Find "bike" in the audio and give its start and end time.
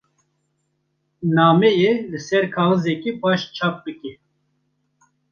3.83-4.11